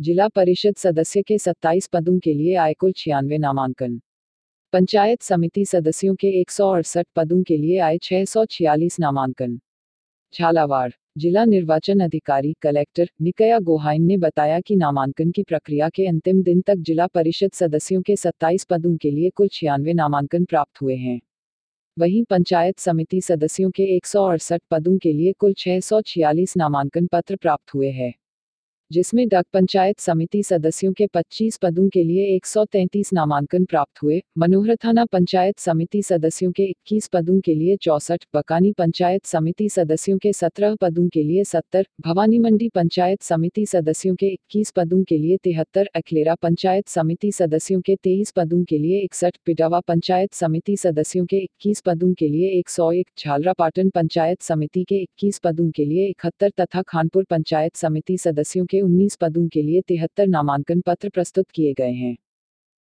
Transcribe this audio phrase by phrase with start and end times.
[0.00, 4.00] जिला परिषद सदस्य के 27 पदों के लिए आए कुल छियानवे नामांकन।
[4.72, 8.24] पंचायत समिति सदस्यों के एक सौ अड़सठ पदों के लिए आए छह
[9.00, 9.60] नामांकन।
[10.34, 16.42] झालावाड़, जिला निर्वाचन अधिकारी कलेक्टर निकया गोहाइन ने बताया कि नामांकन की प्रक्रिया के अंतिम
[16.42, 20.96] दिन तक जिला परिषद सदस्यों के 27 पदों के लिए कुल छियानवे नामांकन प्राप्त हुए
[20.96, 21.20] हैं।
[21.98, 26.56] वहीं पंचायत समिति सदस्यों के एक सौ अड़सठ पदों के लिए कुल छह सौ छियालीस
[26.56, 28.14] नामांकन पत्र प्राप्त हुए हैं।
[28.90, 34.76] जिसमें डक पंचायत समिति सदस्यों के 25 पदों के लिए 133 नामांकन प्राप्त हुए, मनोहर
[34.76, 40.32] थाना पंचायत समिति सदस्यों के 21 पदों के लिए चौसठ, बकानी पंचायत समिति सदस्यों के
[40.32, 45.36] 17 पदों के लिए 70 भवानी मंडी पंचायत समिति सदस्यों के 21 पदों के लिए
[45.36, 51.24] तिहत्तर, अखलेरा पंचायत समिति सदस्यों के 23 पदों के लिए इकसठ, पिटावा पंचायत समिति सदस्यों
[51.24, 56.50] के 21 पदों के लिए 101 झालरापाटन पंचायत समिति के 21 पदों के लिए इकहत्तर
[56.60, 61.72] तथा खानपुर पंचायत समिति सदस्यों के 19 पदों के लिए तिहत्तर नामांकन पत्र प्रस्तुत किए
[61.72, 62.16] गए हैं।